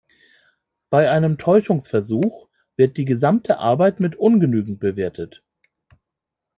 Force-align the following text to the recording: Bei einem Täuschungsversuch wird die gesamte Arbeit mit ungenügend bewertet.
Bei 0.89 1.11
einem 1.11 1.37
Täuschungsversuch 1.37 2.49
wird 2.75 2.97
die 2.97 3.05
gesamte 3.05 3.59
Arbeit 3.59 3.99
mit 3.99 4.15
ungenügend 4.15 4.79
bewertet. 4.79 5.43